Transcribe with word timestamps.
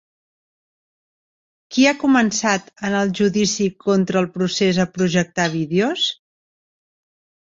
Qui 1.75 1.85
ha 1.89 1.93
començat 2.05 2.73
en 2.89 2.97
el 3.01 3.13
judici 3.19 3.69
contra 3.85 4.21
el 4.25 4.29
procés 4.39 4.81
a 4.85 4.89
projectar 4.97 5.47
vídeos? 5.61 6.09